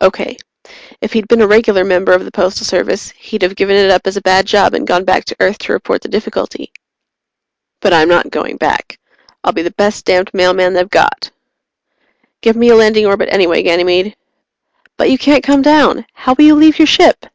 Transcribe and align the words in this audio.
Okay. 0.00 0.38
If 1.02 1.12
he'd 1.12 1.28
been 1.28 1.42
a 1.42 1.46
regular 1.46 1.84
member 1.84 2.12
of 2.14 2.24
the 2.24 2.30
Postal 2.30 2.64
Service, 2.64 3.10
he'd 3.18 3.42
have 3.42 3.54
given 3.54 3.76
it 3.76 3.90
up 3.90 4.06
as 4.06 4.16
a 4.16 4.22
bad 4.22 4.46
job 4.46 4.72
and 4.72 4.86
gone 4.86 5.04
back 5.04 5.26
to 5.26 5.36
Earth 5.40 5.58
to 5.58 5.74
report 5.74 6.00
the 6.00 6.08
difficulty. 6.08 6.72
But 7.82 7.92
I'm 7.92 8.08
not 8.08 8.30
going 8.30 8.56
back. 8.56 8.98
I'll 9.44 9.52
be 9.52 9.60
the 9.60 9.72
best 9.72 10.06
damned 10.06 10.32
mailman 10.32 10.72
they've 10.72 10.88
got. 10.88 11.30
"Give 12.40 12.56
me 12.56 12.70
a 12.70 12.74
landing 12.74 13.04
orbit 13.04 13.28
anyway, 13.30 13.62
Ganymede." 13.62 14.16
"But 14.96 15.10
you 15.10 15.18
can't 15.18 15.44
come 15.44 15.60
down! 15.60 16.06
How 16.14 16.32
will 16.32 16.46
you 16.46 16.54
leave 16.54 16.78
your 16.78 16.86
ship?" 16.86 17.26